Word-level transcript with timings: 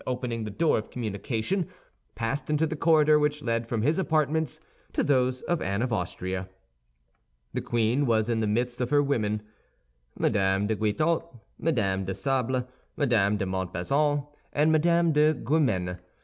opening 0.07 0.45
the 0.45 0.49
door 0.49 0.79
of 0.79 0.89
communication, 0.89 1.67
passed 2.15 2.49
into 2.49 2.65
the 2.65 2.75
corridor 2.75 3.19
which 3.19 3.43
led 3.43 3.67
from 3.67 3.83
his 3.83 3.99
apartments 3.99 4.59
to 4.91 5.03
those 5.03 5.43
of 5.43 5.61
Anne 5.61 5.83
of 5.83 5.93
Austria. 5.93 6.49
The 7.53 7.61
queen 7.61 8.07
was 8.07 8.27
in 8.27 8.39
the 8.39 8.47
midst 8.47 8.81
of 8.81 8.89
her 8.89 9.03
women—Mme. 9.03 10.25
de 10.31 10.75
Guitaut, 10.75 11.35
Mme. 11.59 12.03
de 12.03 12.15
Sable, 12.15 12.67
Mme. 12.97 13.35
de 13.37 13.45
Montbazon, 13.45 14.25
and 14.51 14.71
Mme. 14.71 15.11
de 15.13 15.35
Guémené. 15.35 15.99